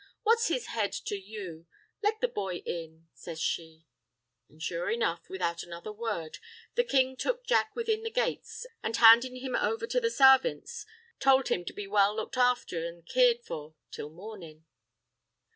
[0.23, 1.67] What's his head to you?
[2.01, 3.85] Let the boy in," says she.
[4.49, 6.39] An' sure enough, without another word,
[6.73, 10.87] the king took Jack within the gates, an' handin' him over to the sarvints,
[11.19, 14.65] tould him to be well looked afther an' cared for till mornin'.